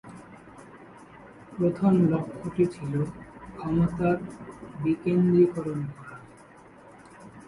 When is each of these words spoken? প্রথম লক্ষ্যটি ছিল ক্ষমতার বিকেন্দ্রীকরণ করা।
প্রথম 1.51 1.93
লক্ষ্যটি 2.11 2.63
ছিল 2.67 2.93
ক্ষমতার 3.55 4.17
বিকেন্দ্রীকরণ 4.83 5.79
করা। 5.91 6.17